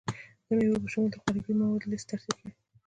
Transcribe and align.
د 0.47 0.49
میوو 0.57 0.83
په 0.83 0.87
شمول 0.91 1.09
د 1.11 1.15
خوراکي 1.21 1.53
موادو 1.61 1.91
لست 1.91 2.05
ترتیب 2.09 2.35
کړئ. 2.39 2.51